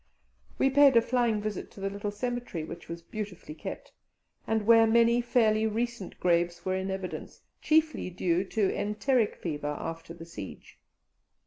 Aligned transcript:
We 0.57 0.71
paid 0.71 0.97
a 0.97 1.01
flying 1.03 1.41
visit 1.43 1.69
to 1.73 1.79
the 1.79 1.91
little 1.91 2.09
cemetery, 2.09 2.63
which 2.63 2.89
was 2.89 3.03
beautifully 3.03 3.53
kept, 3.53 3.91
and 4.47 4.65
where 4.65 4.87
many 4.87 5.21
fairly 5.21 5.67
recent 5.67 6.19
graves 6.19 6.65
were 6.65 6.75
in 6.75 6.89
evidence, 6.89 7.43
chiefly 7.61 8.09
due 8.09 8.43
to 8.45 8.75
enteric 8.75 9.35
fever 9.35 9.77
after 9.79 10.15
the 10.15 10.25
siege. 10.25 10.79